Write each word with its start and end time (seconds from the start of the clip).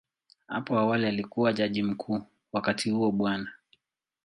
Hapo 0.47 0.79
awali 0.79 1.05
alikuwa 1.07 1.53
Jaji 1.53 1.83
Mkuu, 1.83 2.21
wakati 2.53 2.89
huo 2.91 3.11
Bw. 3.11 3.29